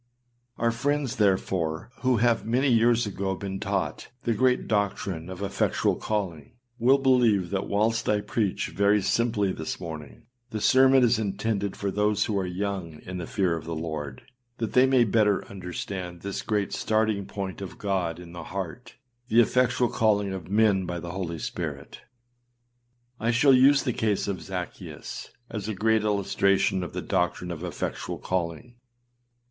Our 0.57 0.71
friends, 0.71 1.17
therefore, 1.17 1.91
who 1.99 2.17
have 2.17 2.43
many 2.43 2.69
years 2.69 3.05
ago 3.05 3.35
been 3.35 3.59
taught 3.59 4.07
the 4.23 4.33
great 4.33 4.67
doctrine 4.67 5.29
of 5.29 5.43
effectual 5.43 5.95
calling, 5.95 6.53
will 6.79 6.97
believe 6.97 7.51
that 7.51 7.67
whilst 7.67 8.09
I 8.09 8.21
preach 8.21 8.69
very 8.69 8.99
simply 9.03 9.51
this 9.51 9.79
morning, 9.79 10.23
the 10.49 10.59
sermon 10.59 11.03
is 11.03 11.19
intended 11.19 11.75
for 11.75 11.91
those 11.91 12.25
who 12.25 12.35
are 12.39 12.47
young 12.47 12.99
in 13.03 13.19
the 13.19 13.27
fear 13.27 13.55
of 13.55 13.65
the 13.65 13.75
Lord, 13.75 14.23
that 14.57 14.73
they 14.73 14.87
may 14.87 15.03
better 15.03 15.45
understand 15.49 16.21
this 16.21 16.41
great 16.41 16.73
starting 16.73 17.27
point 17.27 17.61
of 17.61 17.77
God 17.77 18.17
in 18.17 18.31
the 18.31 18.45
heart, 18.45 18.95
the 19.27 19.39
effectual 19.39 19.87
calling 19.87 20.33
of 20.33 20.49
men 20.49 20.87
by 20.87 20.99
the 20.99 21.11
Holy 21.11 21.37
Spirit. 21.37 22.01
I 23.19 23.29
shall 23.29 23.53
use 23.53 23.83
the 23.83 23.93
case 23.93 24.27
of 24.27 24.41
Zaccheus 24.41 25.29
as 25.51 25.67
a 25.69 25.75
great 25.75 26.01
illustration 26.03 26.81
of 26.81 26.93
the 26.93 27.03
doctrine 27.03 27.51
of 27.51 27.63
effectual 27.63 28.17
calling. 28.17 28.77